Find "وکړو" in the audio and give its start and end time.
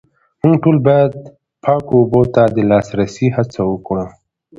3.71-4.05